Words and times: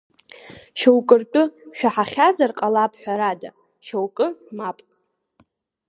Шьоукы 0.79 1.15
ртәы 1.21 1.43
шәаҳахьазар 1.77 2.51
ҟалап 2.57 2.93
ҳәарада, 3.01 3.49
шьоукы 3.85 4.27
мап. 4.57 4.77